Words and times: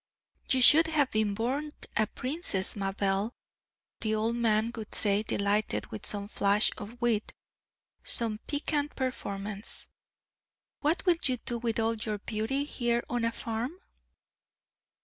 "You 0.49 0.63
should 0.63 0.87
have 0.87 1.11
been 1.11 1.35
born 1.35 1.73
a 1.95 2.07
princess, 2.07 2.75
ma 2.75 2.91
belle!" 2.91 3.35
the 3.99 4.15
old 4.15 4.35
man 4.35 4.71
would 4.75 4.95
say, 4.95 5.21
delighted 5.21 5.91
with 5.91 6.07
some 6.07 6.27
flash 6.27 6.71
of 6.79 6.99
wit, 6.99 7.31
some 8.03 8.39
piquant 8.47 8.95
performance. 8.95 9.89
"What 10.79 11.05
will 11.05 11.17
you 11.21 11.37
do 11.37 11.59
with 11.59 11.79
all 11.79 11.93
your 11.93 12.17
beauty 12.17 12.63
here 12.63 13.03
on 13.11 13.23
a 13.23 13.31
farm?" 13.31 13.79